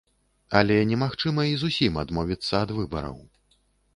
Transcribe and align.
Але 0.59 0.77
немагчыма 0.91 1.43
і 1.49 1.59
зусім 1.63 2.01
адмовіцца 2.03 2.53
ад 2.63 2.69
выбараў. 2.79 3.17